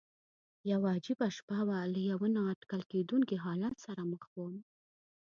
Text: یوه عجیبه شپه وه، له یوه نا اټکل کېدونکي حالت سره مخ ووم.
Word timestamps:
یوه 0.71 0.89
عجیبه 0.95 1.27
شپه 1.37 1.59
وه، 1.67 1.79
له 1.93 1.99
یوه 2.09 2.27
نا 2.35 2.41
اټکل 2.53 2.81
کېدونکي 2.91 3.35
حالت 3.45 3.75
سره 3.85 4.01
مخ 4.11 4.23
ووم. 4.31 4.55